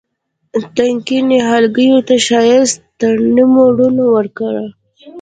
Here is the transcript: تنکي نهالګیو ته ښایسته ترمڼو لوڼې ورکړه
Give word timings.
تنکي 0.75 1.19
نهالګیو 1.29 1.99
ته 2.07 2.15
ښایسته 2.25 2.85
ترمڼو 2.99 3.65
لوڼې 3.77 4.05
ورکړه 4.15 4.65